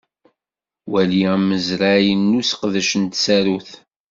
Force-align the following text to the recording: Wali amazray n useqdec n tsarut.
Wali 0.91 1.19
amazray 1.35 2.05
n 2.15 2.37
useqdec 2.39 2.91
n 3.03 3.05
tsarut. 3.15 3.69